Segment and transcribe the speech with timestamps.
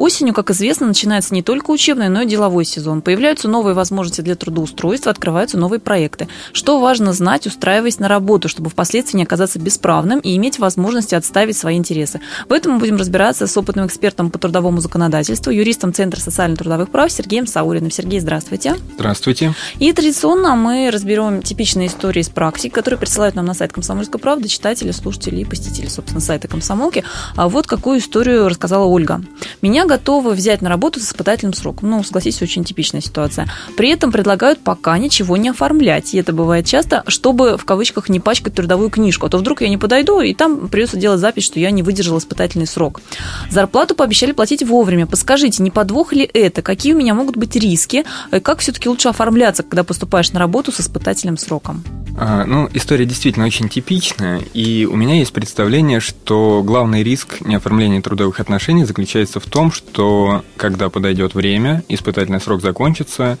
[0.00, 3.02] Осенью, как известно, начинается не только учебный, но и деловой сезон.
[3.02, 6.26] Появляются новые возможности для трудоустройства, открываются новые проекты.
[6.54, 11.58] Что важно знать, устраиваясь на работу, чтобы впоследствии не оказаться бесправным и иметь возможность отставить
[11.58, 12.22] свои интересы.
[12.48, 17.12] В этом мы будем разбираться с опытным экспертом по трудовому законодательству, юристом Центра социально-трудовых прав
[17.12, 17.90] Сергеем Сауриным.
[17.90, 18.76] Сергей, здравствуйте.
[18.94, 19.54] Здравствуйте.
[19.80, 24.48] И традиционно мы разберем типичные истории из практики, которые присылают нам на сайт «Комсомольской правды»
[24.48, 27.04] читатели, слушатели и посетители, собственно, сайта «Комсомолки».
[27.36, 29.20] А вот какую историю рассказала Ольга.
[29.60, 31.90] Меня готовы взять на работу с испытательным сроком.
[31.90, 33.48] Ну, согласитесь, очень типичная ситуация.
[33.76, 36.14] При этом предлагают пока ничего не оформлять.
[36.14, 39.26] И это бывает часто, чтобы, в кавычках, не пачкать трудовую книжку.
[39.26, 42.18] А то вдруг я не подойду, и там придется делать запись, что я не выдержал
[42.18, 43.00] испытательный срок.
[43.50, 45.06] Зарплату пообещали платить вовремя.
[45.08, 46.62] Подскажите, не подвох ли это?
[46.62, 48.04] Какие у меня могут быть риски?
[48.44, 51.82] Как все-таки лучше оформляться, когда поступаешь на работу с испытательным сроком?
[52.16, 58.02] А, ну, история действительно очень типичная, и у меня есть представление, что главный риск неоформления
[58.02, 63.38] трудовых отношений заключается в том, что когда подойдет время, испытательный срок закончится,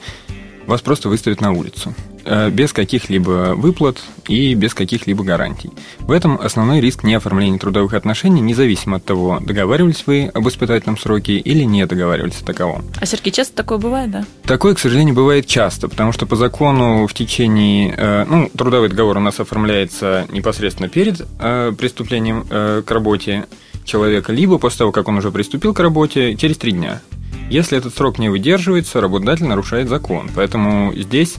[0.66, 1.94] вас просто выставят на улицу.
[2.24, 5.70] Э, без каких-либо выплат и без каких-либо гарантий.
[6.00, 11.34] В этом основной риск неоформления трудовых отношений, независимо от того, договаривались вы об испытательном сроке
[11.38, 12.84] или не договаривались о таковом.
[13.00, 14.24] А, Сергей, часто такое бывает, да?
[14.44, 17.94] Такое, к сожалению, бывает часто, потому что по закону в течение...
[17.96, 23.46] Э, ну, трудовой договор у нас оформляется непосредственно перед э, приступлением к работе
[23.90, 27.02] человека, либо после того, как он уже приступил к работе, через три дня.
[27.50, 30.30] Если этот срок не выдерживается, работодатель нарушает закон.
[30.34, 31.36] Поэтому здесь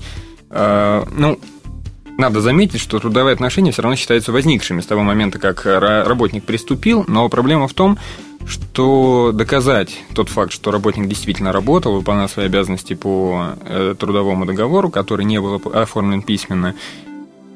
[0.51, 1.39] Э, ну,
[2.17, 7.05] надо заметить, что трудовые отношения все равно считаются возникшими с того момента, как работник приступил,
[7.07, 7.97] но проблема в том,
[8.45, 14.89] что доказать тот факт, что работник действительно работал, выполнял свои обязанности по э, трудовому договору,
[14.89, 16.75] который не был оформлен письменно,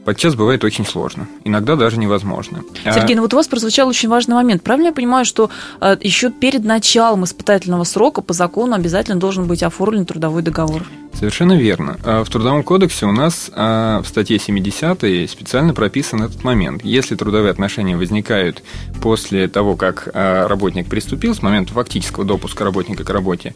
[0.05, 2.63] подчас бывает очень сложно, иногда даже невозможно.
[2.85, 4.63] А Сергей, ну вот у вас прозвучал очень важный момент.
[4.63, 5.49] Правильно я понимаю, что
[5.81, 10.83] э, еще перед началом испытательного срока по закону обязательно должен быть оформлен трудовой договор?
[11.13, 11.97] Совершенно верно.
[12.03, 16.83] А в Трудовом кодексе у нас а, в статье 70 специально прописан этот момент.
[16.83, 18.63] Если трудовые отношения возникают
[19.01, 23.55] после того, как работник приступил, с момента фактического допуска работника к работе,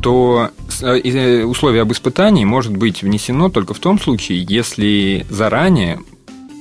[0.00, 0.50] то
[0.80, 6.00] э, э, условие об испытании может быть внесено только в том случае, если заранее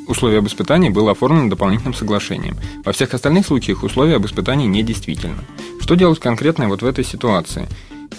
[0.07, 2.57] условие об испытании было оформлено дополнительным соглашением.
[2.85, 5.43] Во всех остальных случаях условие об испытании недействительно.
[5.81, 7.67] Что делать конкретно вот в этой ситуации?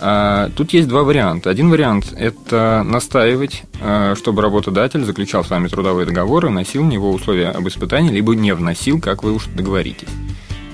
[0.00, 1.50] А, тут есть два варианта.
[1.50, 6.86] Один вариант– это настаивать, э, чтобы работодатель заключал с вами трудовой договор и вносил в
[6.86, 10.08] него условия об испытании, либо не вносил, как вы уж договоритесь.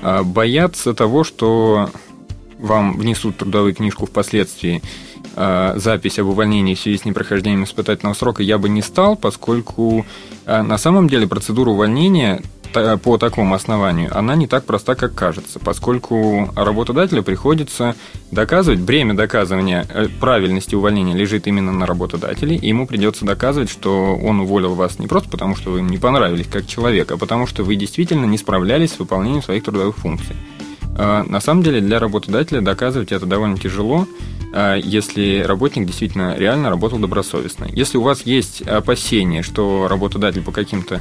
[0.03, 1.91] А, бояться того, что
[2.65, 4.83] вам внесут трудовую книжку впоследствии
[5.37, 10.07] э, запись об увольнении в связи с непрохождением испытательного срока, я бы не стал, поскольку
[10.47, 12.43] э, на самом деле процедура увольнения
[13.05, 17.95] по такому основанию, она не так проста, как кажется, поскольку работодателю приходится
[18.33, 24.17] доказывать, бремя доказывания э, правильности увольнения лежит именно на работодателе, и ему придется доказывать, что
[24.17, 27.47] он уволил вас не просто потому, что вы ему не понравились как человек, а потому
[27.47, 30.35] что вы действительно не справлялись с выполнением своих трудовых функций.
[30.97, 34.07] А, на самом деле для работодателя доказывать это довольно тяжело,
[34.53, 37.67] а, если работник действительно реально работал добросовестно.
[37.71, 41.01] Если у вас есть опасение, что работодатель по каким-то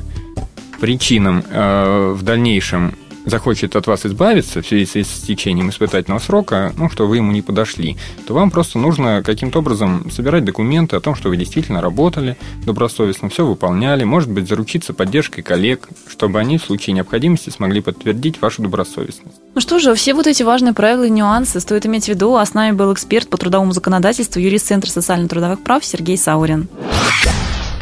[0.80, 6.90] причинам а, в дальнейшем захочет от вас избавиться в связи с течением испытательного срока, ну,
[6.90, 7.98] что вы ему не подошли,
[8.28, 13.30] то вам просто нужно каким-то образом собирать документы о том, что вы действительно работали добросовестно,
[13.30, 18.62] все выполняли, может быть, заручиться поддержкой коллег, чтобы они в случае необходимости смогли подтвердить вашу
[18.62, 19.38] добросовестность.
[19.56, 22.36] Ну что же, все вот эти важные правила и нюансы стоит иметь в виду.
[22.36, 26.68] А с нами был эксперт по трудовому законодательству, юрист Центра социально-трудовых прав Сергей Саурин.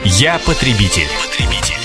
[0.03, 1.07] Я потребитель.
[1.23, 1.80] потребитель.